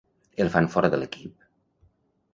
El 0.45 0.49
fan 0.55 0.69
fora 0.77 0.91
de 0.95 1.01
l'equip? 1.03 1.47